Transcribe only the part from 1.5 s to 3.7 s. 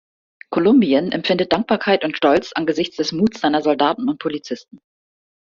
Dankbarkeit und Stolz angesichts des Muts seiner